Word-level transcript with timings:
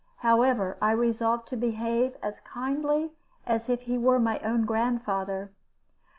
However, 0.25 0.79
I 0.81 0.93
resolved 0.93 1.47
to 1.49 1.55
behave 1.55 2.15
as 2.23 2.39
kindly 2.39 3.11
as 3.45 3.69
if 3.69 3.81
he 3.81 3.99
were 3.99 4.19
his 4.19 4.39
own 4.43 4.65
grandfather. 4.65 5.51